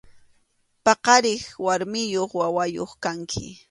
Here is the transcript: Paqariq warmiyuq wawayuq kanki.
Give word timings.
Paqariq 0.85 1.43
warmiyuq 1.65 2.31
wawayuq 2.39 2.91
kanki. 3.03 3.45